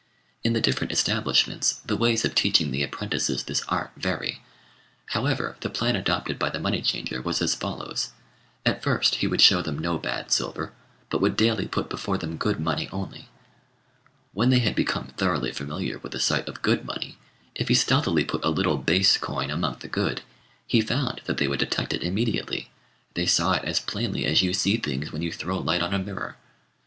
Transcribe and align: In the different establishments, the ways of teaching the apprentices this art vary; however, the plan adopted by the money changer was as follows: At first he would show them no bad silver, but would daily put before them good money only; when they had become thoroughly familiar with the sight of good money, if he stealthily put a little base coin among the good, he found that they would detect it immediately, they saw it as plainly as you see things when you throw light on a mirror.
In 0.43 0.53
the 0.53 0.61
different 0.61 0.91
establishments, 0.91 1.73
the 1.85 1.95
ways 1.95 2.25
of 2.25 2.33
teaching 2.33 2.71
the 2.71 2.81
apprentices 2.81 3.43
this 3.43 3.61
art 3.69 3.91
vary; 3.95 4.41
however, 5.09 5.57
the 5.59 5.69
plan 5.69 5.95
adopted 5.95 6.39
by 6.39 6.49
the 6.49 6.59
money 6.59 6.81
changer 6.81 7.21
was 7.21 7.39
as 7.39 7.53
follows: 7.53 8.09
At 8.65 8.81
first 8.81 9.17
he 9.21 9.27
would 9.27 9.41
show 9.41 9.61
them 9.61 9.77
no 9.77 9.99
bad 9.99 10.31
silver, 10.31 10.73
but 11.11 11.21
would 11.21 11.37
daily 11.37 11.67
put 11.67 11.87
before 11.87 12.17
them 12.17 12.37
good 12.37 12.59
money 12.59 12.89
only; 12.91 13.29
when 14.33 14.49
they 14.49 14.57
had 14.57 14.73
become 14.73 15.09
thoroughly 15.17 15.51
familiar 15.51 15.99
with 15.99 16.13
the 16.13 16.19
sight 16.19 16.47
of 16.47 16.63
good 16.63 16.83
money, 16.83 17.19
if 17.53 17.67
he 17.67 17.75
stealthily 17.75 18.25
put 18.25 18.43
a 18.43 18.49
little 18.49 18.77
base 18.77 19.19
coin 19.19 19.51
among 19.51 19.77
the 19.81 19.87
good, 19.87 20.23
he 20.65 20.81
found 20.81 21.21
that 21.25 21.37
they 21.37 21.47
would 21.47 21.59
detect 21.59 21.93
it 21.93 22.01
immediately, 22.01 22.71
they 23.13 23.27
saw 23.27 23.53
it 23.53 23.65
as 23.65 23.79
plainly 23.79 24.25
as 24.25 24.41
you 24.41 24.51
see 24.51 24.77
things 24.77 25.11
when 25.11 25.21
you 25.21 25.31
throw 25.31 25.59
light 25.59 25.83
on 25.83 25.93
a 25.93 25.99
mirror. 25.99 26.37